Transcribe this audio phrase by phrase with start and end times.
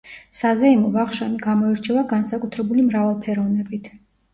[0.37, 3.97] საზეიმო ვახშამი გამოირჩევა განსაკუთრებული მრავალფეროვნებით.